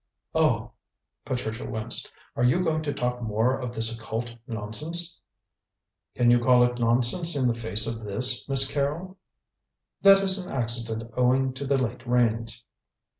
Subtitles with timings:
[0.33, 0.71] "Oh!"
[1.25, 5.21] Patricia winced; "are you going to talk more of this occult nonsense?"
[6.15, 9.19] "Can you call it nonsense in the face of this, Miss Carrol?"
[10.01, 12.65] "That is an accident owing to the late rains."